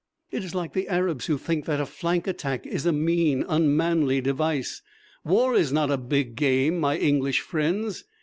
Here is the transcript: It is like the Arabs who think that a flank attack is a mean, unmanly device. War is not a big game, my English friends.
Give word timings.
It 0.31 0.43
is 0.43 0.55
like 0.55 0.73
the 0.73 0.87
Arabs 0.87 1.27
who 1.27 1.37
think 1.37 1.65
that 1.65 1.79
a 1.79 1.85
flank 1.85 2.25
attack 2.25 2.65
is 2.65 2.87
a 2.87 2.91
mean, 2.91 3.45
unmanly 3.47 4.19
device. 4.19 4.81
War 5.23 5.53
is 5.53 5.71
not 5.71 5.91
a 5.91 5.97
big 5.99 6.35
game, 6.35 6.79
my 6.79 6.97
English 6.97 7.41
friends. 7.41 8.03